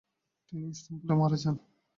তিনি 0.47 0.65
ইস্তাম্বুলে 0.73 1.13
মারা 1.19 1.37
যান। 1.43 1.55